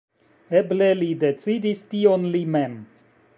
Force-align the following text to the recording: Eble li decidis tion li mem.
Eble 0.61 0.87
li 1.01 1.09
decidis 1.25 1.83
tion 1.93 2.27
li 2.37 2.43
mem. 2.57 2.81